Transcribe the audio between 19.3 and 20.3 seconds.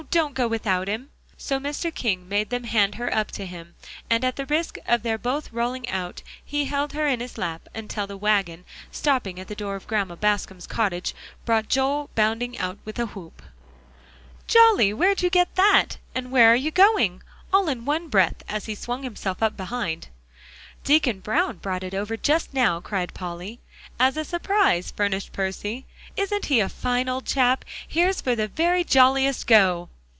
up behind.